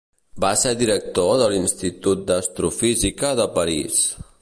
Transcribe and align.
Va 0.45 0.49
ser 0.61 0.71
director 0.79 1.29
de 1.43 1.51
l'Institut 1.53 2.25
d'Astrofísica 2.33 3.35
de 3.43 3.51
París. 3.61 4.05